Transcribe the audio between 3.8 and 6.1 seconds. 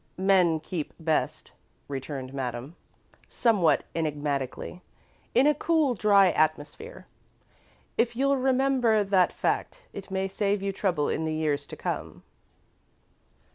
enigmatically, "in a cool,